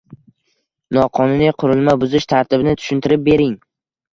[0.97, 3.57] Noqonuniy qurilma buzish tartibini tushuntirib bering?